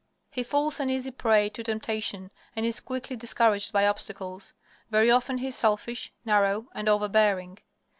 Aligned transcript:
He 0.31 0.41
falls 0.41 0.79
an 0.79 0.89
easy 0.89 1.11
prey 1.11 1.49
to 1.49 1.63
temptation 1.63 2.31
and 2.55 2.65
is 2.65 2.79
quickly 2.79 3.15
discouraged 3.15 3.71
by 3.71 3.85
obstacles. 3.85 4.51
Very 4.89 5.11
often 5.11 5.37
he 5.37 5.47
is 5.49 5.55
selfish, 5.55 6.11
narrow, 6.25 6.69
and 6.73 6.89
overbearing. 6.89 7.59